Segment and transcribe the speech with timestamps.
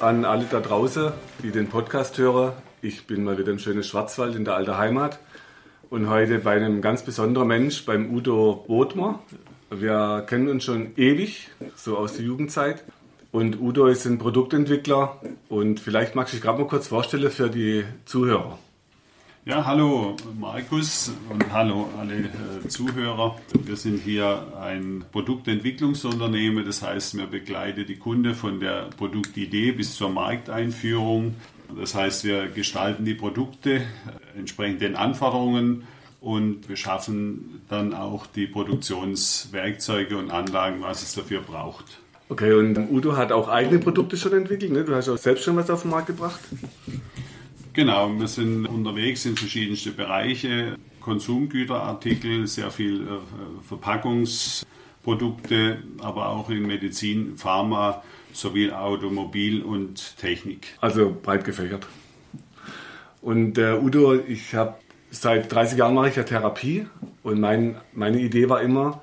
[0.00, 1.12] an alle da draußen,
[1.42, 2.52] die den Podcast hören.
[2.80, 5.18] Ich bin mal wieder im schönen Schwarzwald in der alten Heimat
[5.90, 9.20] und heute bei einem ganz besonderen Mensch, beim Udo Bodmer.
[9.70, 12.82] Wir kennen uns schon ewig, so aus der Jugendzeit.
[13.30, 17.50] Und Udo ist ein Produktentwickler und vielleicht magst du dich gerade mal kurz vorstellen für
[17.50, 18.58] die Zuhörer.
[19.46, 23.36] Ja, hallo Markus und hallo alle äh, Zuhörer.
[23.64, 29.94] Wir sind hier ein Produktentwicklungsunternehmen, das heißt, wir begleiten die Kunde von der Produktidee bis
[29.94, 31.36] zur Markteinführung.
[31.74, 33.82] Das heißt, wir gestalten die Produkte äh,
[34.38, 35.84] entsprechend den Anforderungen
[36.20, 41.86] und wir schaffen dann auch die Produktionswerkzeuge und Anlagen, was es dafür braucht.
[42.28, 44.84] Okay, und Udo hat auch eigene Produkte schon entwickelt, ne?
[44.84, 46.40] Du hast auch selbst schon was auf den Markt gebracht?
[47.72, 53.20] Genau, wir sind unterwegs in verschiedenste Bereiche, Konsumgüterartikel, sehr viel äh,
[53.66, 60.74] Verpackungsprodukte, aber auch in Medizin, Pharma sowie Automobil und Technik.
[60.80, 61.86] Also breit gefächert.
[63.22, 64.76] Und äh, Udo, ich habe
[65.10, 66.86] seit 30 Jahren mache ich ja Therapie
[67.22, 69.02] und mein, meine Idee war immer,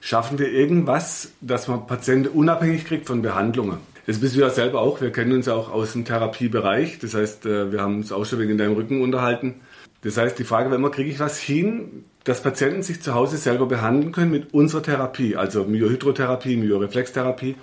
[0.00, 3.78] schaffen wir irgendwas, dass man Patienten unabhängig kriegt von Behandlungen.
[4.10, 5.00] Das du ja selber auch.
[5.00, 6.98] Wir kennen uns ja auch aus dem Therapiebereich.
[6.98, 9.60] Das heißt, äh, wir haben uns auch schon wegen deinem Rücken unterhalten.
[10.02, 13.36] Das heißt, die Frage war immer, kriege ich was hin, dass Patienten sich zu Hause
[13.36, 17.54] selber behandeln können mit unserer Therapie, also Myohydrotherapie, Myoreflextherapie.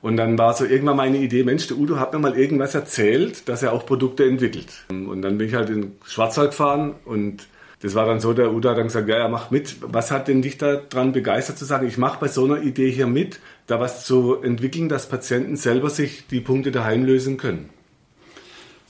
[0.00, 3.48] Und dann war so irgendwann meine Idee, Mensch, der Udo hat mir mal irgendwas erzählt,
[3.48, 4.84] dass er auch Produkte entwickelt.
[4.90, 7.48] Und dann bin ich halt in Schwarzwald gefahren und
[7.82, 9.76] das war dann so, der Udo hat dann gesagt, ja, er macht mit.
[9.80, 13.06] Was hat denn dich daran begeistert zu sagen, ich mache bei so einer Idee hier
[13.06, 13.40] mit,
[13.70, 17.70] da was zu entwickeln, dass Patienten selber sich die Punkte daheim lösen können?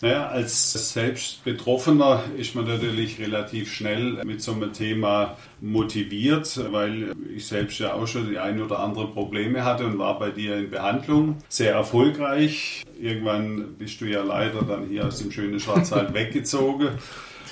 [0.02, 7.12] Naja, als selbst Betroffener ist man natürlich relativ schnell mit so einem Thema motiviert, weil
[7.36, 10.56] ich selbst ja auch schon die ein oder andere Probleme hatte und war bei dir
[10.56, 11.36] in Behandlung.
[11.50, 12.82] Sehr erfolgreich.
[12.98, 16.88] Irgendwann bist du ja leider dann hier aus dem schönen Schwarzwald weggezogen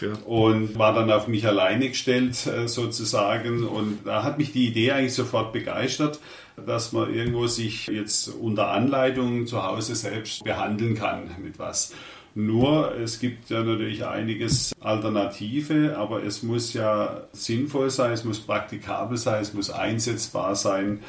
[0.01, 0.13] ja.
[0.25, 3.67] und war dann auf mich alleine gestellt äh, sozusagen.
[3.67, 6.19] Und da hat mich die Idee eigentlich sofort begeistert,
[6.67, 11.95] dass man irgendwo sich jetzt unter Anleitung zu Hause selbst behandeln kann mit was.
[12.35, 18.39] Nur es gibt ja natürlich einiges Alternative, aber es muss ja sinnvoll sein, es muss
[18.39, 21.01] praktikabel sein, es muss einsetzbar sein.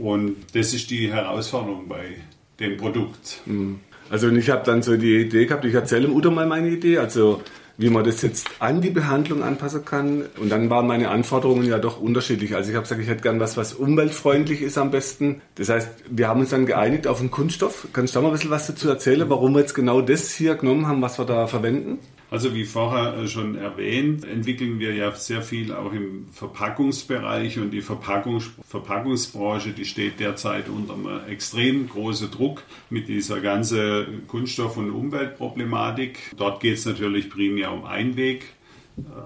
[0.00, 2.18] Und das ist die Herausforderung bei
[2.60, 3.40] dem Produkt.
[3.46, 3.80] Mhm.
[4.10, 6.98] Also ich habe dann so die Idee gehabt, ich erzähle dem Udo mal meine Idee.
[6.98, 7.42] Also
[7.78, 10.24] wie man das jetzt an die Behandlung anpassen kann.
[10.38, 12.54] Und dann waren meine Anforderungen ja doch unterschiedlich.
[12.54, 15.42] Also ich habe gesagt, ich hätte gern was, was umweltfreundlich ist am besten.
[15.56, 17.88] Das heißt, wir haben uns dann geeinigt auf einen Kunststoff.
[17.92, 20.54] Kannst du da mal ein bisschen was dazu erzählen, warum wir jetzt genau das hier
[20.54, 21.98] genommen haben, was wir da verwenden?
[22.36, 27.70] Also wie vorher äh, schon erwähnt, entwickeln wir ja sehr viel auch im Verpackungsbereich und
[27.70, 34.76] die Verpackungs Verpackungsbranche, die steht derzeit unter einem extrem großen Druck mit dieser ganzen Kunststoff-
[34.76, 36.34] und Umweltproblematik.
[36.36, 38.44] Dort geht es natürlich primär um Einweg.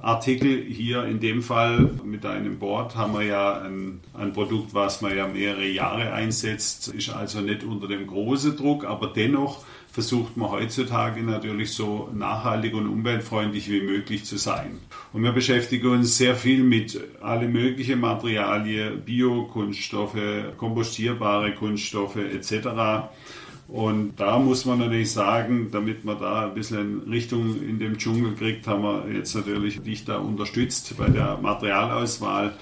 [0.03, 0.65] Artikel.
[0.65, 5.17] Hier in dem Fall mit einem Board haben wir ja ein, ein, Produkt, was man
[5.17, 10.51] ja mehrere Jahre einsetzt, ist also nicht unter dem großen Druck, aber dennoch versucht man
[10.51, 14.79] heutzutage natürlich so nachhaltig und umweltfreundlich wie möglich zu sein.
[15.13, 20.17] Und wir beschäftigen uns sehr viel mit alle möglichen Materialien, Biokunststoffe,
[20.57, 23.09] kompostierbare Kunststoffe etc.
[23.67, 28.35] Und da muss man natürlich sagen, damit man da ein bisschen Richtung in dem Dschungel
[28.35, 32.55] kriegt, haben wir jetzt natürlich dich da unterstützt bei der Materialauswahl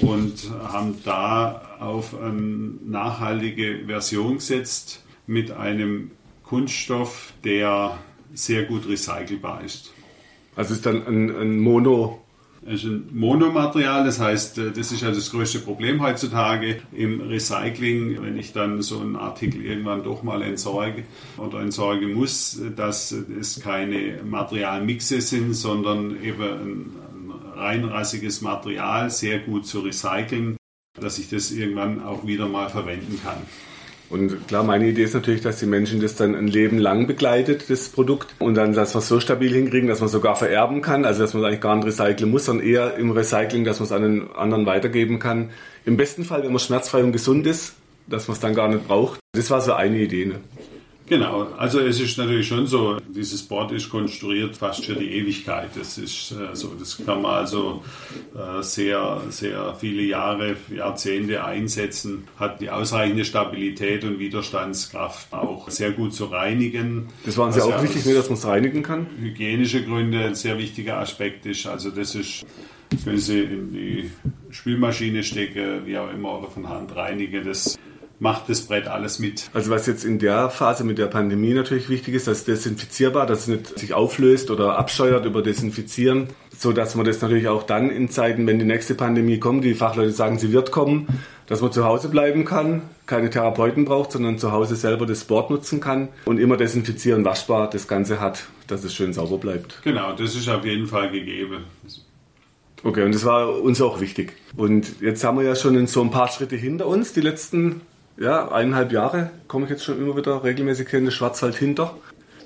[0.00, 2.40] und haben da auf eine
[2.86, 6.12] nachhaltige Version gesetzt mit einem
[6.48, 7.98] Kunststoff, der
[8.32, 9.92] sehr gut recycelbar ist.
[10.56, 12.22] Also ist dann ein, ein Mono.
[12.66, 17.20] Es ist ein Monomaterial, das heißt, äh, das ist ja das größte Problem heutzutage im
[17.20, 21.04] Recycling, wenn ich dann so einen Artikel irgendwann doch mal entsorge
[21.36, 26.90] oder entsorgen muss, dass es keine Materialmixe sind, sondern eben ein,
[27.20, 30.56] ein reinrassiges Material, sehr gut zu recyceln,
[30.98, 33.38] dass ich das irgendwann auch wieder mal verwenden kann.
[34.10, 37.68] Und klar, meine Idee ist natürlich, dass die Menschen das dann ein Leben lang begleitet,
[37.68, 38.34] das Produkt.
[38.38, 41.04] Und dann, dass wir es so stabil hinkriegen, dass man sogar vererben kann.
[41.04, 43.92] Also, dass man eigentlich gar nicht recyceln muss, sondern eher im Recycling, dass man es
[43.92, 45.50] an den anderen weitergeben kann.
[45.84, 47.74] Im besten Fall, wenn man schmerzfrei und gesund ist,
[48.06, 49.20] dass man es dann gar nicht braucht.
[49.32, 50.24] Das war so eine Idee.
[50.24, 50.40] Ne?
[51.08, 55.70] Genau, also es ist natürlich schon so, dieses Board ist konstruiert fast für die Ewigkeit.
[55.74, 57.82] Das ist äh, so, das kann man also
[58.34, 65.92] äh, sehr, sehr viele Jahre, Jahrzehnte einsetzen, hat die ausreichende Stabilität und Widerstandskraft auch sehr
[65.92, 67.08] gut zu reinigen.
[67.24, 69.06] Das waren Sie also auch wichtig, ne, dass man es reinigen kann?
[69.18, 71.66] Hygienische Gründe ein sehr wichtiger Aspekt ist.
[71.66, 72.44] Also das ist,
[73.04, 74.10] wenn Sie in die
[74.50, 77.78] Spülmaschine stecken, wie auch immer, oder von Hand reinigen, das
[78.20, 79.50] macht das Brett alles mit.
[79.54, 83.26] Also was jetzt in der Phase mit der Pandemie natürlich wichtig ist, dass es desinfizierbar,
[83.26, 87.62] dass es nicht sich auflöst oder abscheuert über Desinfizieren, so dass man das natürlich auch
[87.62, 91.06] dann in Zeiten, wenn die nächste Pandemie kommt, die Fachleute sagen, sie wird kommen,
[91.46, 95.50] dass man zu Hause bleiben kann, keine Therapeuten braucht, sondern zu Hause selber das Sport
[95.50, 99.80] nutzen kann und immer desinfizieren, waschbar das Ganze hat, dass es schön sauber bleibt.
[99.84, 101.64] Genau, das ist auf jeden Fall gegeben.
[102.84, 104.34] Okay, und das war uns auch wichtig.
[104.56, 107.80] Und jetzt haben wir ja schon so ein paar Schritte hinter uns, die letzten
[108.18, 111.94] ja, eineinhalb Jahre komme ich jetzt schon immer wieder regelmäßig hier in den Schwarzwald hinter.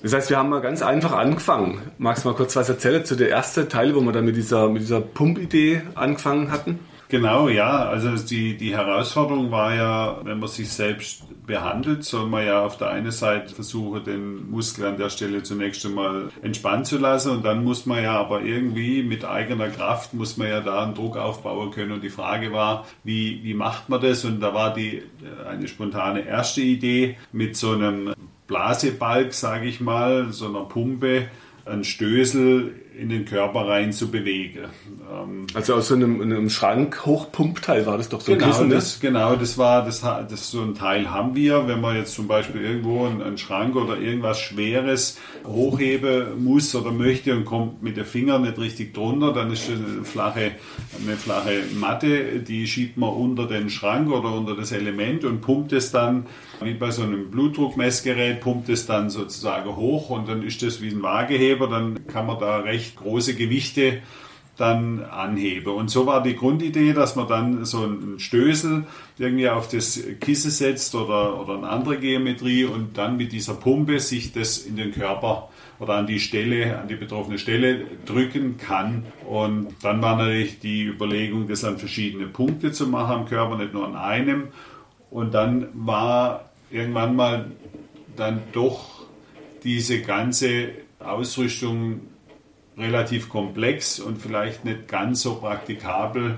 [0.03, 1.81] Das heißt, wir haben mal ganz einfach angefangen.
[1.99, 4.69] Magst du mal kurz was erzählen zu der ersten Teil, wo wir dann mit dieser,
[4.69, 6.81] mit dieser Pump-Idee angefangen hatten?
[7.09, 7.85] Genau, ja.
[7.85, 12.77] Also die, die Herausforderung war ja, wenn man sich selbst behandelt, soll man ja auf
[12.77, 17.45] der einen Seite versuchen, den Muskel an der Stelle zunächst einmal entspannen zu lassen und
[17.45, 21.17] dann muss man ja aber irgendwie mit eigener Kraft, muss man ja da einen Druck
[21.17, 21.93] aufbauen können.
[21.93, 24.25] Und die Frage war, wie, wie macht man das?
[24.25, 25.03] Und da war die
[25.49, 28.15] eine spontane erste Idee mit so einem
[28.47, 31.27] Blasebalg, sage ich mal, so einer Pumpe,
[31.65, 34.65] ein Stößel in den Körper rein zu bewegen.
[35.11, 38.75] Ähm, also aus so einem, einem Schrank Hochpumpteil war das doch so genau, Kissen, ne?
[38.75, 42.29] das, Genau, das war das, das so ein Teil haben wir, wenn man jetzt zum
[42.29, 47.97] Beispiel irgendwo einen, einen Schrank oder irgendwas Schweres hochheben muss oder möchte und kommt mit
[47.97, 50.53] den Fingern nicht richtig drunter, dann ist eine flache,
[51.03, 55.73] eine flache Matte, die schiebt man unter den Schrank oder unter das Element und pumpt
[55.73, 56.27] es dann
[56.65, 60.91] wie bei so einem Blutdruckmessgerät, pumpt es dann sozusagen hoch und dann ist das wie
[60.91, 64.03] ein Waageheber, dann kann man da recht große Gewichte
[64.57, 65.71] dann anhebe.
[65.73, 68.85] Und so war die Grundidee, dass man dann so einen Stößel
[69.19, 73.99] irgendwie auf das Kissen setzt oder, oder eine andere Geometrie und dann mit dieser Pumpe
[73.99, 75.49] sich das in den Körper
[75.79, 79.07] oder an die Stelle, an die betroffene Stelle drücken kann.
[79.27, 83.73] Und dann war natürlich die Überlegung, das an verschiedene Punkte zu machen am Körper, nicht
[83.73, 84.49] nur an einem.
[85.11, 87.51] Und dann war irgendwann mal
[88.17, 89.07] dann doch
[89.65, 90.69] diese ganze
[91.01, 92.01] Ausrüstung
[92.77, 96.37] relativ komplex und vielleicht nicht ganz so praktikabel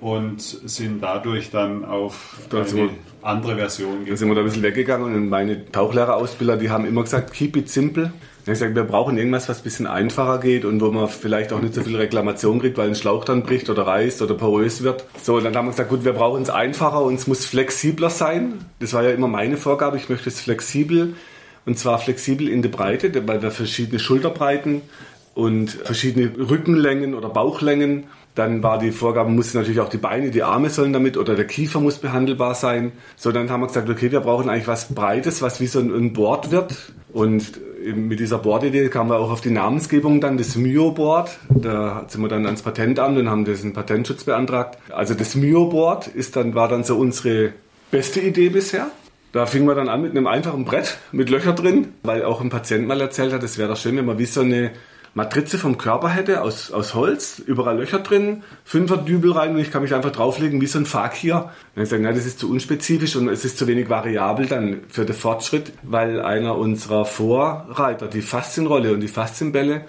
[0.00, 2.90] und sind dadurch dann auf eine
[3.22, 4.06] andere Version gekommen.
[4.10, 7.56] Da sind wir da ein bisschen weggegangen und meine Tauchlehrerausbilder, die haben immer gesagt, keep
[7.56, 8.12] it simple.
[8.42, 11.54] Ich habe gesagt, wir brauchen irgendwas, was ein bisschen einfacher geht und wo man vielleicht
[11.54, 14.82] auch nicht so viel Reklamation kriegt, weil ein Schlauch dann bricht oder reißt oder porös
[14.82, 15.06] wird.
[15.22, 18.10] So, und dann haben wir gesagt, gut, wir brauchen es einfacher und es muss flexibler
[18.10, 18.58] sein.
[18.80, 19.96] Das war ja immer meine Vorgabe.
[19.96, 21.14] Ich möchte es flexibel
[21.64, 24.82] und zwar flexibel in der Breite, weil wir verschiedene Schulterbreiten
[25.34, 28.04] und verschiedene Rückenlängen oder Bauchlängen.
[28.34, 31.46] Dann war die Vorgabe, muss natürlich auch die Beine, die Arme sollen damit oder der
[31.46, 32.90] Kiefer muss behandelbar sein.
[33.16, 36.12] So, dann haben wir gesagt, okay, wir brauchen eigentlich was Breites, was wie so ein
[36.12, 36.74] Board wird.
[37.12, 41.30] Und mit dieser Board-Idee kamen wir auch auf die Namensgebung dann, das Myo-Board.
[41.48, 44.78] Da sind wir dann ans Patentamt und haben diesen Patentschutz beantragt.
[44.90, 47.52] Also das Myo-Board ist dann, war dann so unsere
[47.92, 48.88] beste Idee bisher.
[49.30, 52.50] Da fingen wir dann an mit einem einfachen Brett mit Löcher drin, weil auch ein
[52.50, 54.72] Patient mal erzählt hat, es wäre doch schön, wenn man wie so eine
[55.14, 59.82] Matrize vom Körper hätte, aus, aus Holz, überall Löcher drin, Fünferdübel rein und ich kann
[59.82, 61.34] mich einfach drauflegen wie so ein Fakir.
[61.34, 64.80] Habe ich gesagt, nein, das ist zu unspezifisch und es ist zu wenig variabel dann
[64.88, 69.82] für den Fortschritt, weil einer unserer Vorreiter, die Faszienrolle und die Faszienbälle,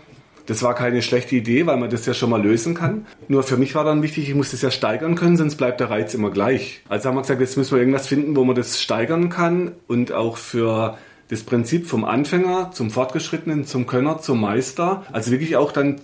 [0.45, 3.07] das war keine schlechte Idee, weil man das ja schon mal lösen kann.
[3.27, 5.89] Nur für mich war dann wichtig, ich muss das ja steigern können, sonst bleibt der
[5.89, 6.81] Reiz immer gleich.
[6.87, 10.11] Also haben wir gesagt, jetzt müssen wir irgendwas finden, wo man das steigern kann und
[10.11, 10.97] auch für
[11.29, 15.03] das Prinzip vom Anfänger zum Fortgeschrittenen, zum Könner, zum Meister.
[15.11, 16.01] Also wirklich auch dann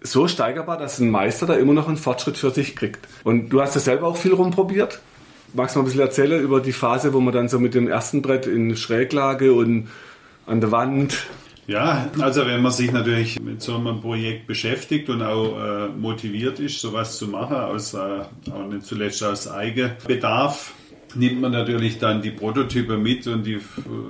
[0.00, 3.06] so steigerbar, dass ein Meister da immer noch einen Fortschritt für sich kriegt.
[3.24, 5.00] Und du hast das selber auch viel rumprobiert.
[5.54, 7.88] Magst du mal ein bisschen erzählen über die Phase, wo man dann so mit dem
[7.88, 9.88] ersten Brett in Schräglage und
[10.46, 11.26] an der Wand
[11.68, 16.60] ja, also wenn man sich natürlich mit so einem Projekt beschäftigt und auch äh, motiviert
[16.60, 17.98] ist, sowas zu machen, aus, äh,
[18.50, 20.72] auch nicht zuletzt aus Eigenbedarf,
[21.14, 23.60] nimmt man natürlich dann die Prototype mit und die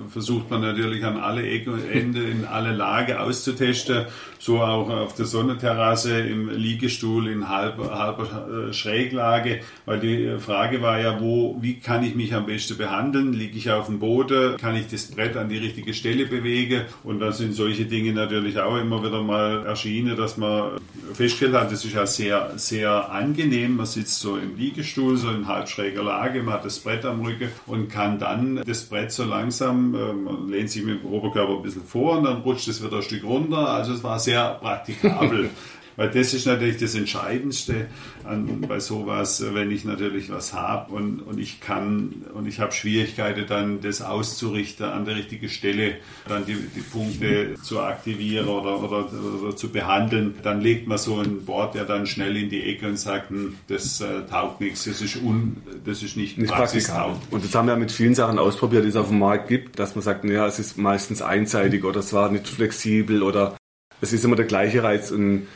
[0.08, 4.06] versucht man natürlich an alle Ecken und Enden in alle Lage auszutesten.
[4.38, 10.80] So auch auf der Sonnenterrasse im Liegestuhl in halber, halber äh, Schräglage, weil die Frage
[10.80, 13.32] war ja, wo, wie kann ich mich am besten behandeln?
[13.32, 14.56] Liege ich auf dem Boden?
[14.56, 16.82] Kann ich das Brett an die richtige Stelle bewegen?
[17.02, 20.78] Und da sind solche Dinge natürlich auch immer wieder mal erschienen, dass man
[21.12, 23.76] festgestellt hat, das ist ja sehr, sehr angenehm.
[23.76, 27.48] Man sitzt so im Liegestuhl, so in halbschräger Lage, man hat das Brett am Rücken
[27.66, 31.62] und kann dann das Brett so langsam, äh, man lehnt sich mit dem Oberkörper ein
[31.62, 33.68] bisschen vor und dann rutscht es wieder ein Stück runter.
[33.70, 34.27] Also es war sehr
[34.60, 35.50] praktikabel.
[35.98, 37.88] Weil das ist natürlich das Entscheidendste
[38.22, 42.70] an, bei sowas, wenn ich natürlich was habe und, und ich kann und ich habe
[42.70, 45.96] Schwierigkeiten dann das auszurichten an der richtigen Stelle,
[46.28, 51.18] dann die, die Punkte zu aktivieren oder, oder, oder, zu behandeln, dann legt man so
[51.18, 54.84] ein Board ja dann schnell in die Ecke und sagt, hm, das äh, taugt nichts,
[54.84, 57.32] das ist, un, das ist nicht, nicht praxistauglich.
[57.32, 59.96] Und das haben wir mit vielen Sachen ausprobiert, die es auf dem Markt gibt, dass
[59.96, 63.56] man sagt, ja, es ist meistens einseitig oder es war nicht flexibel oder
[64.00, 65.46] es ist immer der gleiche Reiz und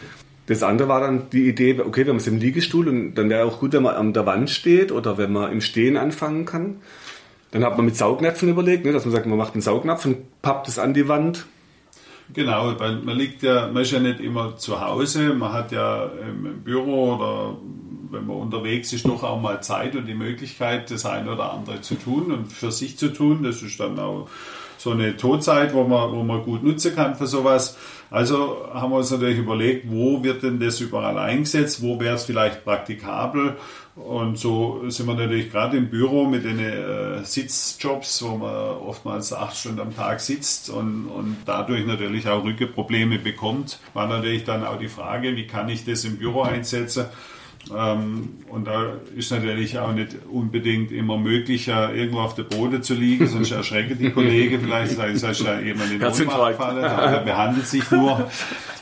[0.47, 3.47] das andere war dann die Idee, okay, wenn man es im Liegestuhl und dann wäre
[3.47, 6.77] auch gut, wenn man an der Wand steht oder wenn man im Stehen anfangen kann.
[7.53, 10.43] Dann hat man mit Saugnäpfen überlegt, ne, dass man sagt, man macht einen Saugnapf und
[10.43, 11.47] pappt es an die Wand.
[12.35, 16.07] Genau, weil man liegt ja, man ist ja nicht immer zu Hause, man hat ja
[16.07, 17.57] im Büro oder
[18.11, 21.81] wenn man unterwegs ist, doch auch mal Zeit und die Möglichkeit, das eine oder andere
[21.83, 23.43] zu tun und für sich zu tun.
[23.43, 24.29] Das ist dann auch
[24.83, 27.79] so eine Todzeit, wo man, wo man gut nutzen kann für sowas.
[28.11, 32.25] Also haben wir uns natürlich überlegt, wo wird denn das überall eingesetzt, wo wäre es
[32.25, 33.57] vielleicht praktikabel.
[33.95, 39.33] Und so sind wir natürlich gerade im Büro mit den äh, Sitzjobs, wo man oftmals
[39.33, 44.65] acht Stunden am Tag sitzt und, und dadurch natürlich auch Rückenprobleme bekommt, war natürlich dann
[44.65, 47.07] auch die Frage, wie kann ich das im Büro einsetzen.
[47.77, 52.95] Ähm, und da ist natürlich auch nicht unbedingt immer möglich, irgendwo auf der Boden zu
[52.95, 57.03] liegen, sonst erschrecken die Kollegen vielleicht, sagen, soll ja jemand in den Ohnmacht fallen, aber
[57.03, 58.29] er behandelt sich nur.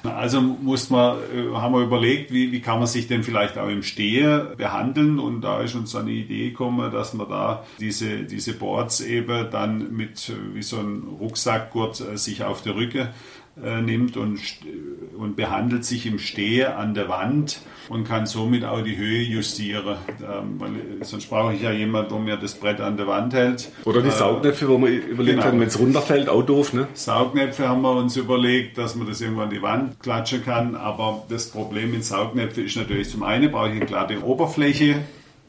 [0.02, 3.68] Also muss man, äh, haben wir überlegt, wie, wie kann man sich denn vielleicht auch
[3.68, 5.18] im Stehe behandeln?
[5.18, 9.94] Und da ist uns eine Idee gekommen, dass man da diese, diese Boards eben dann
[9.94, 13.10] mit wie so ein Rucksackgurt äh, sich auf der Rücke
[13.62, 14.40] äh, nimmt und,
[15.18, 19.96] und behandelt sich im Stehe an der Wand und kann somit auch die Höhe justieren.
[20.20, 20.70] Ähm, weil,
[21.02, 23.70] sonst brauche ich ja jemanden, der mir das Brett an der Wand hält.
[23.84, 25.52] Oder die äh, Saugnäpfe, wo man überlegt genau.
[25.52, 26.72] hat, wenn es runterfällt, auch doof.
[26.72, 26.86] Ne?
[26.94, 30.76] Saugnäpfe haben wir uns überlegt, dass man das irgendwann an die Wand klatschen kann.
[30.76, 34.96] Aber das Problem mit Saugnäpfen ist natürlich zum einen, brauche ich eine glatte Oberfläche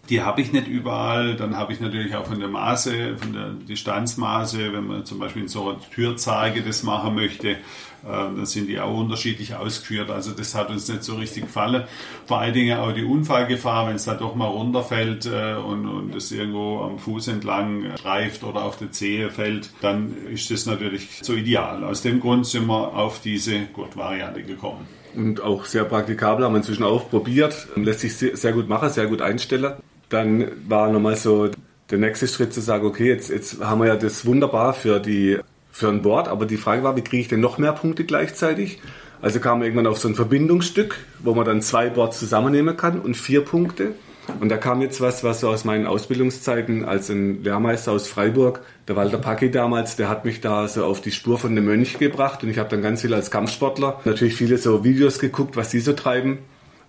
[0.09, 1.35] die habe ich nicht überall.
[1.35, 5.43] Dann habe ich natürlich auch von der Maße, von der Distanzmaße, wenn man zum Beispiel
[5.43, 7.57] in so einer Türzeige das machen möchte, äh,
[8.03, 10.09] dann sind die auch unterschiedlich ausgeführt.
[10.09, 11.83] Also das hat uns nicht so richtig gefallen.
[12.25, 16.15] Vor allen Dingen auch die Unfallgefahr, wenn es da doch mal runterfält äh, und, und
[16.15, 21.19] es irgendwo am Fuß entlang streift oder auf der Zehe fällt, dann ist das natürlich
[21.21, 21.83] so ideal.
[21.83, 26.59] Aus dem Grund sind wir auf diese Gurtvariante gekommen und auch sehr praktikabel, haben wir
[26.59, 27.67] inzwischen auch probiert.
[27.75, 29.73] Lässt sich sehr gut machen, sehr gut einstellen.
[30.11, 31.49] Dann war nochmal so
[31.89, 35.39] der nächste Schritt zu sagen, okay, jetzt, jetzt haben wir ja das wunderbar für, die,
[35.71, 38.79] für ein Board, aber die Frage war, wie kriege ich denn noch mehr Punkte gleichzeitig?
[39.21, 42.99] Also kam man irgendwann auf so ein Verbindungsstück, wo man dann zwei Boards zusammennehmen kann
[42.99, 43.93] und vier Punkte.
[44.39, 48.61] Und da kam jetzt was, was so aus meinen Ausbildungszeiten als ein Lehrmeister aus Freiburg,
[48.87, 51.97] der Walter Packi damals, der hat mich da so auf die Spur von dem Mönch
[51.97, 55.69] gebracht und ich habe dann ganz viel als Kampfsportler natürlich viele so Videos geguckt, was
[55.69, 56.39] die so treiben.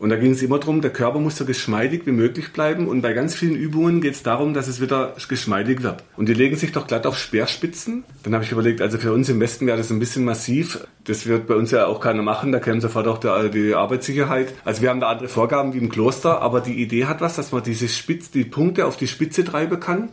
[0.02, 2.88] Und da ging es immer darum, der Körper muss so geschmeidig wie möglich bleiben.
[2.88, 6.02] Und bei ganz vielen Übungen geht es darum, dass es wieder geschmeidig wird.
[6.16, 8.02] Und die legen sich doch glatt auf Speerspitzen.
[8.25, 10.85] Dann habe ich überlegt, also für uns im Westen wäre das ein bisschen massiv.
[11.04, 12.50] Das wird bei uns ja auch keiner machen.
[12.50, 14.52] Da käme sofort auch der, die Arbeitssicherheit.
[14.64, 16.42] Also wir haben da andere Vorgaben wie im Kloster.
[16.42, 19.78] Aber die Idee hat was, dass man diese Spitz, die Punkte auf die Spitze treiben
[19.78, 20.09] kann.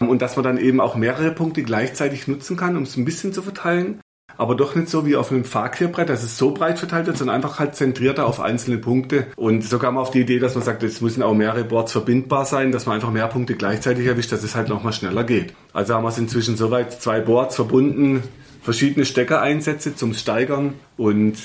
[0.00, 3.32] Und dass man dann eben auch mehrere Punkte gleichzeitig nutzen kann, um es ein bisschen
[3.32, 4.00] zu verteilen
[4.38, 7.36] aber doch nicht so wie auf einem Fahrquerbrett, dass es so breit verteilt wird, sondern
[7.36, 9.26] einfach halt zentrierter auf einzelne Punkte.
[9.34, 11.90] Und so kam man auf die Idee, dass man sagt, es müssen auch mehrere Boards
[11.90, 15.54] verbindbar sein, dass man einfach mehr Punkte gleichzeitig erwischt, dass es halt nochmal schneller geht.
[15.72, 18.22] Also haben wir es inzwischen soweit zwei Boards verbunden,
[18.62, 21.36] verschiedene Steckereinsätze zum Steigern und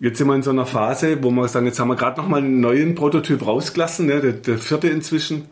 [0.00, 2.40] Jetzt sind wir in so einer Phase, wo wir sagen, jetzt haben wir gerade nochmal
[2.40, 5.44] einen neuen Prototyp rausgelassen, ne, der, der vierte inzwischen,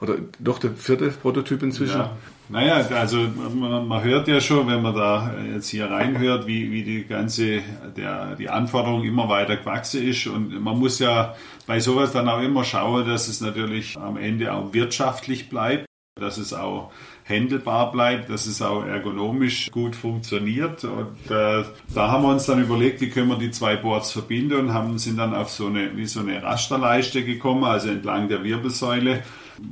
[0.00, 1.98] oder doch der vierte Prototyp inzwischen.
[1.98, 2.16] Ja.
[2.50, 7.04] Naja, also man, hört ja schon, wenn man da jetzt hier reinhört, wie, wie die
[7.04, 7.60] ganze,
[7.94, 10.26] der, die Anforderung immer weiter gewachsen ist.
[10.26, 11.34] Und man muss ja
[11.66, 15.84] bei sowas dann auch immer schauen, dass es natürlich am Ende auch wirtschaftlich bleibt,
[16.18, 16.90] dass es auch
[17.24, 20.84] händelbar bleibt, dass es auch ergonomisch gut funktioniert.
[20.84, 21.64] Und äh,
[21.94, 24.98] da haben wir uns dann überlegt, wie können wir die zwei Boards verbinden und haben,
[24.98, 29.22] sind dann auf so eine, wie so eine Rasterleiste gekommen, also entlang der Wirbelsäule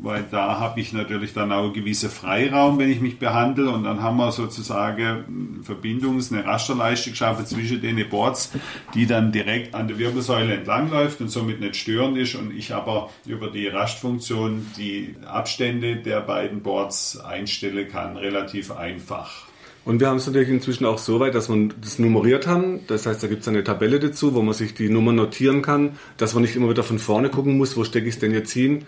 [0.03, 3.85] weil da habe ich natürlich dann auch einen gewissen Freiraum, wenn ich mich behandle und
[3.85, 8.53] dann haben wir sozusagen Verbindungs-, eine Rasterleiste geschaffen zwischen den Boards,
[8.95, 13.11] die dann direkt an der Wirbelsäule entlangläuft und somit nicht störend ist und ich aber
[13.27, 19.47] über die Rastfunktion die Abstände der beiden Boards einstellen kann, relativ einfach.
[19.85, 22.81] Und wir haben es natürlich inzwischen auch so weit, dass man das nummeriert haben.
[22.89, 25.93] Das heißt, da gibt es eine Tabelle dazu, wo man sich die Nummer notieren kann,
[26.17, 28.51] dass man nicht immer wieder von vorne gucken muss, wo stecke ich es denn jetzt
[28.51, 28.85] hin,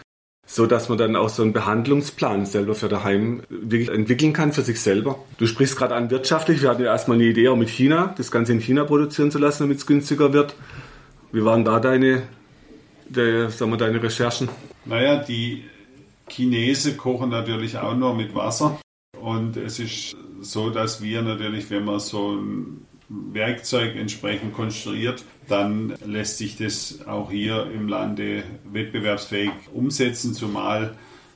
[0.50, 4.62] so dass man dann auch so einen Behandlungsplan selber für daheim wirklich entwickeln kann für
[4.62, 5.18] sich selber.
[5.36, 6.62] Du sprichst gerade an wirtschaftlich.
[6.62, 9.38] Wir hatten ja erstmal eine Idee auch mit China, das Ganze in China produzieren zu
[9.38, 10.56] lassen, damit es günstiger wird.
[11.32, 12.22] Wie waren da deine,
[13.10, 14.48] der, sagen wir, deine Recherchen?
[14.86, 15.64] Naja, die
[16.30, 18.80] Chinesen kochen natürlich auch nur mit Wasser.
[19.20, 25.94] Und es ist so, dass wir natürlich, wenn man so ein Werkzeug entsprechend konstruiert, dann
[26.04, 30.94] lässt sich das auch hier im Lande wettbewerbsfähig umsetzen, zumal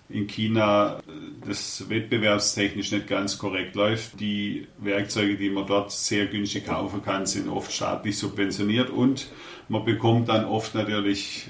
[0.09, 1.01] in China
[1.47, 4.21] das wettbewerbstechnisch nicht ganz korrekt läuft.
[4.21, 9.29] Die Werkzeuge, die man dort sehr günstig kaufen kann, sind oft staatlich subventioniert und
[9.69, 11.47] man bekommt dann oft natürlich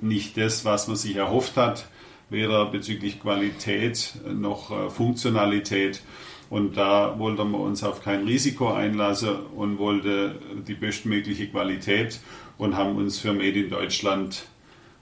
[0.00, 1.86] nicht das, was man sich erhofft hat,
[2.30, 6.02] weder bezüglich Qualität noch äh, Funktionalität.
[6.50, 10.32] Und da wollten wir uns auf kein Risiko einlassen und wollten
[10.66, 12.20] die bestmögliche Qualität
[12.56, 14.46] und haben uns für Made in Deutschland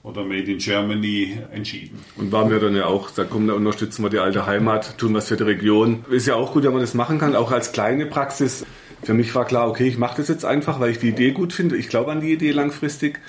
[0.03, 1.99] oder Made in Germany entschieden.
[2.17, 5.13] Und waren wir dann ja auch, da kommen, da unterstützen wir die alte Heimat, tun
[5.13, 6.05] was für die Region.
[6.09, 8.65] Ist ja auch gut, wenn man das machen kann, auch als kleine Praxis.
[9.03, 11.53] Für mich war klar, okay, ich mache das jetzt einfach, weil ich die Idee gut
[11.53, 11.77] finde.
[11.77, 13.19] Ich glaube an die Idee langfristig.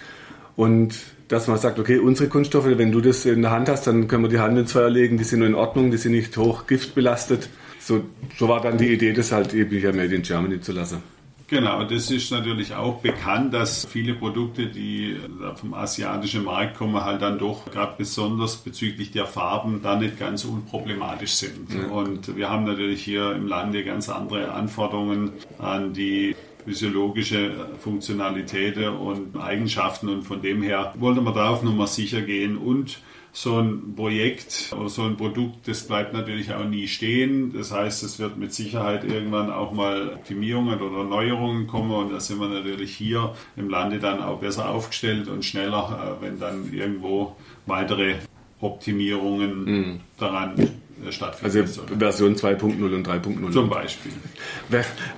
[0.56, 0.96] Und
[1.28, 4.24] dass man sagt, okay, unsere Kunststoffe, wenn du das in der Hand hast, dann können
[4.24, 6.66] wir die Hand ins Feuer legen, die sind nur in Ordnung, die sind nicht hoch
[6.66, 7.48] giftbelastet
[7.88, 8.04] so,
[8.36, 11.02] so war dann die Idee, das halt eben hier Made in Germany zu lassen.
[11.46, 15.16] Genau, das ist natürlich auch bekannt, dass viele Produkte, die
[15.54, 20.44] vom asiatischen Markt kommen, halt dann doch gerade besonders bezüglich der Farben da nicht ganz
[20.44, 21.72] unproblematisch sind.
[21.72, 21.88] Ja.
[21.88, 29.40] Und wir haben natürlich hier im Lande ganz andere Anforderungen an die physiologische Funktionalität und
[29.40, 33.00] Eigenschaften und von dem her wollte man da auf Nummer sicher gehen und
[33.32, 37.52] so ein Projekt oder so ein Produkt, das bleibt natürlich auch nie stehen.
[37.52, 42.20] Das heißt, es wird mit Sicherheit irgendwann auch mal Optimierungen oder Neuerungen kommen und da
[42.20, 46.72] sind wir natürlich hier im Lande dann auch besser aufgestellt und schneller, äh, wenn dann
[46.72, 48.16] irgendwo weitere
[48.60, 50.00] Optimierungen mhm.
[50.18, 50.77] daran
[51.10, 51.58] stattfinden.
[51.58, 53.50] Also Version 2.0 und 3.0.
[53.52, 54.12] Zum Beispiel.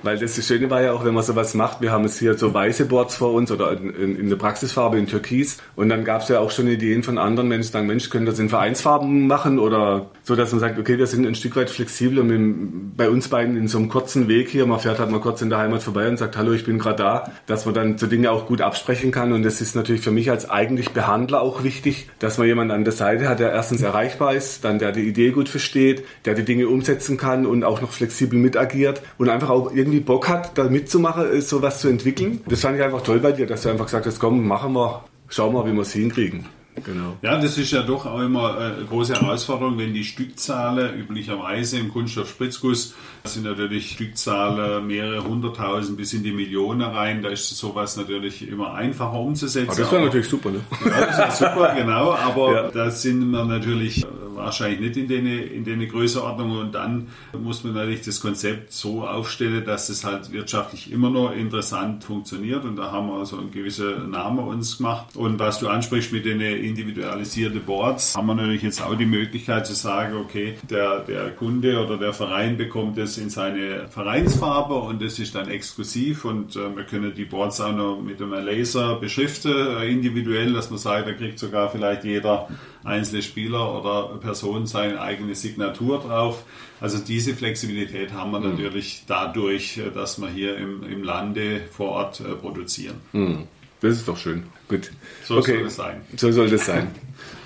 [0.03, 2.53] Weil das Schöne war ja auch, wenn man sowas macht, wir haben es hier so
[2.53, 6.21] weiße Boards vor uns oder in, in, in der Praxisfarbe in Türkis und dann gab
[6.21, 9.27] es ja auch schon Ideen von anderen Menschen, die sagen, Mensch, können das in Vereinsfarben
[9.27, 12.97] machen oder so, dass man sagt, okay, wir sind ein Stück weit flexibel und mit,
[12.97, 15.49] bei uns beiden in so einem kurzen Weg hier, man fährt halt mal kurz in
[15.49, 18.31] der Heimat vorbei und sagt, hallo, ich bin gerade da, dass man dann so Dinge
[18.31, 22.09] auch gut absprechen kann und das ist natürlich für mich als eigentlich Behandler auch wichtig,
[22.19, 25.31] dass man jemanden an der Seite hat, der erstens erreichbar ist, dann der die Idee
[25.31, 29.49] gut versteht, versteht, der die Dinge umsetzen kann und auch noch flexibel mitagiert und einfach
[29.49, 32.41] auch irgendwie Bock hat, da mitzumachen, äh, sowas zu entwickeln.
[32.47, 35.05] Das fand ich einfach toll bei dir, dass du einfach gesagt hast, komm, machen wir,
[35.29, 36.45] schauen wir, wie wir es hinkriegen.
[36.83, 37.17] Genau.
[37.21, 41.77] Ja, das ist ja doch auch immer äh, eine große Herausforderung, wenn die Stückzahlen üblicherweise
[41.79, 47.21] im Kunststoffspritzguss sind natürlich Stückzahlen mehrere hunderttausend bis in die Millionen rein.
[47.21, 49.69] Da ist sowas natürlich immer einfacher umzusetzen.
[49.69, 50.61] Aber das wäre natürlich super, ne?
[50.85, 52.13] Ja, das wäre super, genau.
[52.13, 52.71] Aber ja.
[52.71, 56.57] da sind wir natürlich wahrscheinlich nicht in den, in den Größenordnungen.
[56.57, 61.31] Und dann muss man natürlich das Konzept so aufstellen, dass es halt wirtschaftlich immer noch
[61.31, 62.65] interessant funktioniert.
[62.65, 65.15] Und da haben wir so einen gewissen Namen uns gemacht.
[65.15, 69.67] Und was du ansprichst mit den individualisierten Boards, haben wir natürlich jetzt auch die Möglichkeit
[69.67, 75.01] zu sagen, okay, der, der Kunde oder der Verein bekommt es in seine Vereinsfarbe und
[75.01, 78.95] das ist dann exklusiv und äh, wir können die Boards auch noch mit einem Laser
[78.95, 82.47] beschriften, äh, individuell, dass man sagt, da kriegt sogar vielleicht jeder
[82.83, 86.43] einzelne Spieler oder Person seine eigene Signatur drauf.
[86.79, 88.51] Also diese Flexibilität haben wir mhm.
[88.51, 92.95] natürlich dadurch, äh, dass wir hier im, im Lande vor Ort äh, produzieren.
[93.13, 93.47] Mhm.
[93.81, 94.43] Das ist doch schön.
[94.67, 94.91] Gut.
[95.23, 95.57] So okay.
[95.57, 96.01] soll es sein.
[96.15, 96.87] So soll es sein.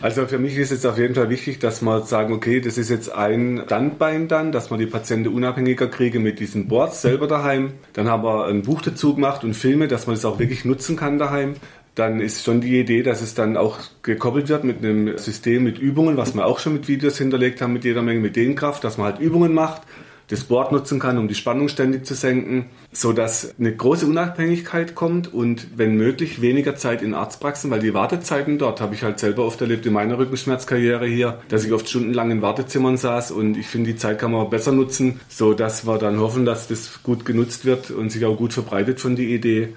[0.01, 2.89] Also für mich ist jetzt auf jeden Fall wichtig, dass wir sagen, okay, das ist
[2.89, 7.73] jetzt ein Standbein dann, dass wir die Patienten unabhängiger kriegen mit diesen Boards selber daheim.
[7.93, 10.97] Dann haben wir ein Buch dazu gemacht und Filme, dass man das auch wirklich nutzen
[10.97, 11.55] kann daheim
[11.95, 15.79] dann ist schon die Idee, dass es dann auch gekoppelt wird mit einem System mit
[15.79, 18.97] Übungen, was wir auch schon mit Videos hinterlegt haben, mit jeder Menge mit Dehnkraft, dass
[18.97, 19.83] man halt Übungen macht,
[20.27, 24.95] das Board nutzen kann, um die Spannung ständig zu senken, so dass eine große Unabhängigkeit
[24.95, 29.19] kommt und wenn möglich weniger Zeit in Arztpraxen, weil die Wartezeiten dort habe ich halt
[29.19, 33.57] selber oft erlebt in meiner Rückenschmerzkarriere hier, dass ich oft stundenlang in Wartezimmern saß und
[33.57, 37.03] ich finde, die Zeit kann man besser nutzen, so dass wir dann hoffen, dass das
[37.03, 39.69] gut genutzt wird und sich auch gut verbreitet von die Idee.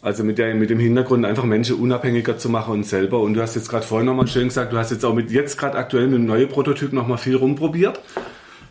[0.00, 3.18] Also mit, der, mit dem Hintergrund einfach Menschen unabhängiger zu machen und selber.
[3.18, 5.58] Und du hast jetzt gerade vorhin nochmal schön gesagt, du hast jetzt auch mit jetzt
[5.58, 8.00] gerade aktuell mit dem neuen Prototyp nochmal viel rumprobiert.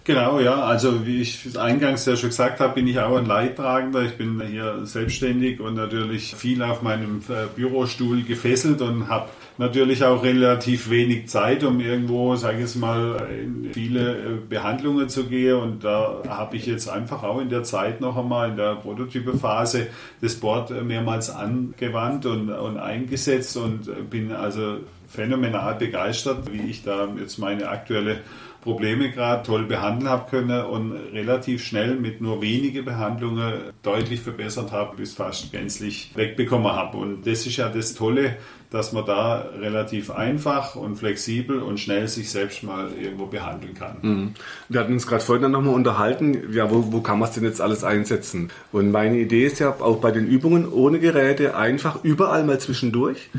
[0.08, 0.62] Genau, ja.
[0.62, 4.04] Also wie ich eingangs ja schon gesagt habe, bin ich auch ein Leidtragender.
[4.04, 10.06] Ich bin hier selbstständig und natürlich viel auf meinem äh, Bürostuhl gefesselt und habe natürlich
[10.06, 14.16] auch relativ wenig Zeit, um irgendwo, sage ich es mal, in viele äh,
[14.48, 15.58] Behandlungen zu gehen.
[15.58, 19.88] Und da habe ich jetzt einfach auch in der Zeit noch einmal in der Prototypephase
[20.22, 24.78] das Board mehrmals angewandt und, und eingesetzt und bin also
[25.10, 28.20] phänomenal begeistert, wie ich da jetzt meine aktuelle
[28.68, 34.74] Probleme gerade toll behandeln habe können und relativ schnell mit nur wenigen Behandlungen deutlich verbessert
[34.74, 36.98] habe, bis fast gänzlich wegbekommen habe.
[36.98, 38.36] Und das ist ja das Tolle,
[38.70, 43.98] dass man da relativ einfach und flexibel und schnell sich selbst mal irgendwo behandeln kann.
[44.02, 44.34] Mhm.
[44.68, 47.62] Wir hatten uns gerade vorhin nochmal unterhalten, ja, wo, wo kann man es denn jetzt
[47.62, 48.50] alles einsetzen?
[48.74, 53.30] Und meine Idee ist ja auch bei den Übungen ohne Geräte einfach überall mal zwischendurch.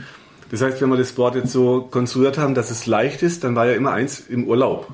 [0.50, 3.54] Das heißt, wenn wir das Board jetzt so konstruiert haben, dass es leicht ist, dann
[3.54, 4.88] war ja immer eins im Urlaub.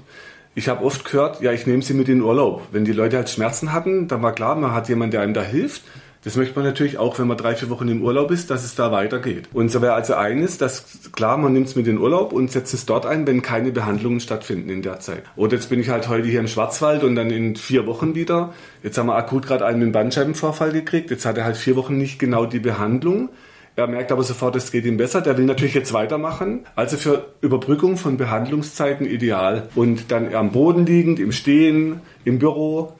[0.57, 2.63] Ich habe oft gehört, ja, ich nehme sie mit in Urlaub.
[2.71, 5.43] Wenn die Leute halt Schmerzen hatten, dann war klar, man hat jemanden, der einem da
[5.43, 5.83] hilft.
[6.25, 8.75] Das möchte man natürlich auch, wenn man drei, vier Wochen im Urlaub ist, dass es
[8.75, 9.49] da weitergeht.
[9.53, 12.51] Und so wäre also eines, dass klar, man nimmt es mit in den Urlaub und
[12.51, 15.25] setzt es dort ein, wenn keine Behandlungen stattfinden in der Zeit.
[15.37, 18.55] Oder jetzt bin ich halt heute hier im Schwarzwald und dann in vier Wochen wieder.
[18.83, 21.11] Jetzt haben wir akut gerade einen Bandscheibenvorfall gekriegt.
[21.11, 23.29] Jetzt hat er halt vier Wochen nicht genau die Behandlung.
[23.77, 25.21] Er merkt aber sofort, es geht ihm besser.
[25.21, 26.67] Der will natürlich jetzt weitermachen.
[26.77, 29.69] Also für Überbrückung von Behandlungszeiten ideal.
[29.75, 32.93] Und dann am Boden liegend, im Stehen, im Büro.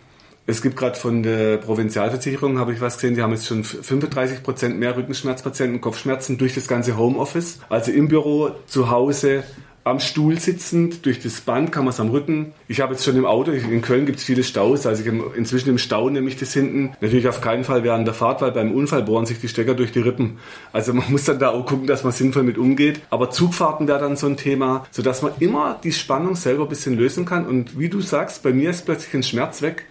[0.47, 4.43] Es gibt gerade von der Provinzialversicherung, habe ich was gesehen, die haben jetzt schon 35
[4.43, 7.61] Prozent mehr Rückenschmerzpatienten, Kopfschmerzen durch das ganze Homeoffice.
[7.71, 9.45] Also im Büro, zu Hause,
[9.85, 12.55] am Stuhl sitzend, durch das Band kann man es am Rücken.
[12.69, 15.69] Ich habe jetzt schon im Auto, in Köln gibt es viele Staus, also ich inzwischen
[15.69, 16.95] im Stau nehme ich das hinten.
[17.03, 19.93] Natürlich auf keinen Fall während der Fahrt, weil beim Unfall bohren sich die Stecker durch
[19.93, 20.39] die Rippen.
[20.73, 23.03] Also man muss dann da auch gucken, dass man sinnvoll mit umgeht.
[23.11, 26.97] Aber Zugfahrten wäre dann so ein Thema, sodass man immer die Spannung selber ein bisschen
[26.97, 27.47] lösen kann.
[27.47, 29.85] Und wie du sagst, bei mir ist plötzlich ein Schmerz weg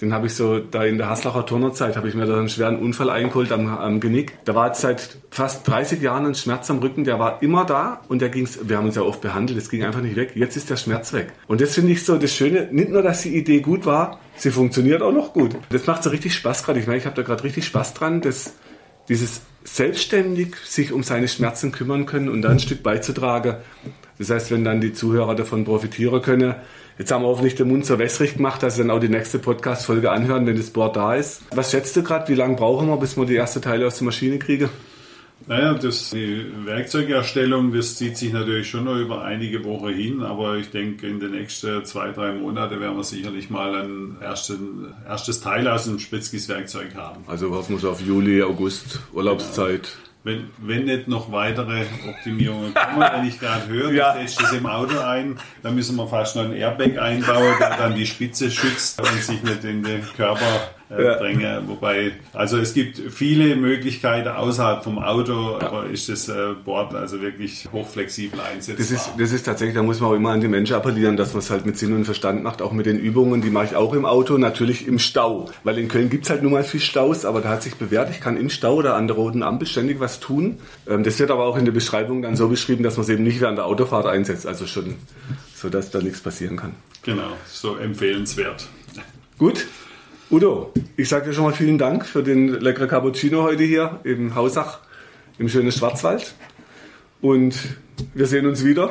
[0.00, 2.78] den habe ich so, da in der Haslacher Turnerzeit, habe ich mir da einen schweren
[2.78, 4.32] Unfall eingeholt am, am Genick.
[4.44, 8.00] Da war jetzt seit fast 30 Jahren ein Schmerz am Rücken, der war immer da
[8.08, 10.32] und der ging's, wir haben uns ja oft behandelt, es ging einfach nicht weg.
[10.34, 11.32] Jetzt ist der Schmerz weg.
[11.48, 14.50] Und das finde ich so das Schöne, nicht nur, dass die Idee gut war, sie
[14.50, 15.56] funktioniert auch noch gut.
[15.68, 16.80] Das macht so richtig Spaß gerade.
[16.80, 18.54] Ich meine, ich habe da gerade richtig Spaß dran, dass
[19.10, 23.56] dieses selbstständig sich um seine Schmerzen kümmern können und da ein Stück beizutragen.
[24.18, 26.54] Das heißt, wenn dann die Zuhörer davon profitieren können,
[27.00, 29.38] Jetzt haben wir hoffentlich den Mund so wässrig gemacht, dass sie dann auch die nächste
[29.38, 31.40] Podcast-Folge anhören, wenn das Board da ist.
[31.50, 34.04] Was schätzt du gerade, wie lange brauchen wir, bis wir die ersten Teile aus der
[34.04, 34.68] Maschine kriegen?
[35.46, 40.58] Naja, das, die Werkzeugerstellung, das zieht sich natürlich schon noch über einige Wochen hin, aber
[40.58, 45.40] ich denke, in den nächsten zwei, drei Monaten werden wir sicherlich mal ein ersten, erstes
[45.40, 47.24] Teil aus dem Spitzkis Werkzeug haben.
[47.26, 49.84] Also hoffen wir auf Juli, August, Urlaubszeit.
[49.84, 54.12] Genau wenn, wenn nicht noch weitere Optimierungen kommen, wenn ich gerade höre, ja.
[54.12, 57.76] du setzt das im Auto ein, dann müssen wir fast noch ein Airbag einbauen, der
[57.76, 61.16] dann die Spitze schützt und sich nicht in den Körper äh, ja.
[61.16, 61.62] Dränge.
[61.66, 65.66] Wobei, also es gibt viele Möglichkeiten außerhalb vom Auto, ja.
[65.66, 68.76] aber ist das äh, Board also wirklich hochflexibel einsetzbar.
[68.76, 71.32] Das ist, das ist tatsächlich, da muss man auch immer an die Menschen appellieren, dass
[71.32, 73.76] man es halt mit Sinn und Verstand macht, auch mit den Übungen, die mache ich
[73.76, 75.50] auch im Auto, natürlich im Stau.
[75.64, 78.10] Weil in Köln gibt es halt nun mal viel Staus, aber da hat sich bewährt,
[78.10, 80.58] ich kann im Stau oder an der roten Ampel ständig was tun.
[80.88, 83.22] Ähm, das wird aber auch in der Beschreibung dann so beschrieben, dass man es eben
[83.22, 84.96] nicht während der Autofahrt einsetzt, also schon,
[85.54, 86.74] so dass da nichts passieren kann.
[87.02, 88.66] Genau, so empfehlenswert.
[89.38, 89.66] Gut,
[90.30, 94.36] Udo, ich sage dir schon mal vielen Dank für den leckeren Cappuccino heute hier im
[94.36, 94.78] Hausach
[95.38, 96.34] im schönen Schwarzwald.
[97.20, 97.58] Und
[98.14, 98.90] wir sehen uns wieder.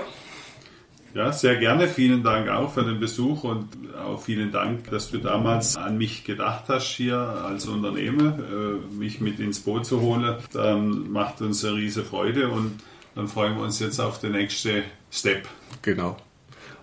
[1.13, 1.87] Ja, sehr gerne.
[1.87, 3.69] Vielen Dank auch für den Besuch und
[4.05, 9.21] auch vielen Dank, dass du damals an mich gedacht hast hier als Unternehmer, äh, mich
[9.21, 10.35] mit ins Boot zu holen.
[10.51, 12.81] Dann macht uns eine riesige Freude und
[13.15, 15.47] dann freuen wir uns jetzt auf den nächsten Step.
[15.83, 16.17] Genau.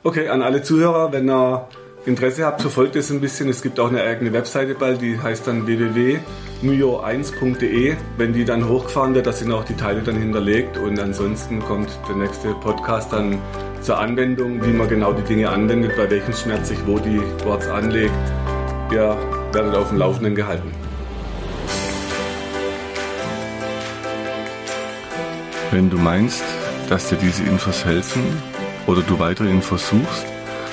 [0.03, 1.69] Okay, an alle Zuhörer, wenn ihr
[2.07, 3.49] Interesse habt, verfolgt es ein bisschen.
[3.49, 7.97] Es gibt auch eine eigene Webseite bald, die heißt dann www.myo1.de.
[8.17, 11.89] Wenn die dann hochgefahren wird, da sind auch die Teile dann hinterlegt und ansonsten kommt
[12.09, 13.41] der nächste Podcast dann
[13.81, 17.67] zur Anwendung, wie man genau die Dinge anwendet, bei welchem Schmerz sich wo die Boards
[17.67, 18.15] anlegt.
[18.93, 19.17] Ihr
[19.53, 20.71] werdet auf dem Laufenden gehalten.
[25.73, 26.45] Wenn du meinst,
[26.89, 28.23] dass dir diese Infos helfen
[28.87, 30.36] oder du weitere Infos suchst,